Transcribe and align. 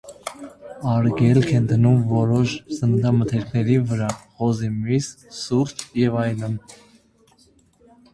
Արգելք 0.91 1.49
են 1.57 1.65
դնում 1.71 1.99
որոշ 2.13 2.55
սննդամթերքների 2.77 3.75
վրա 3.91 4.07
(խոզի 4.39 4.71
միս, 4.79 5.11
սուրճ 5.41 5.85
և 6.05 6.17
այլն)։ 6.23 6.57